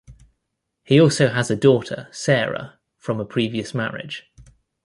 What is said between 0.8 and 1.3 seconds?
He also